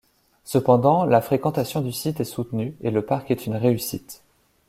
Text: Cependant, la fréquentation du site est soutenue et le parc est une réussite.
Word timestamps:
Cependant, 0.45 1.05
la 1.05 1.21
fréquentation 1.21 1.79
du 1.79 1.91
site 1.91 2.19
est 2.19 2.23
soutenue 2.23 2.75
et 2.81 2.89
le 2.89 3.05
parc 3.05 3.29
est 3.29 3.45
une 3.45 3.55
réussite. 3.55 4.23